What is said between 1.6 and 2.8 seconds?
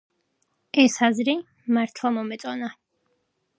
მართლა მომეწონა.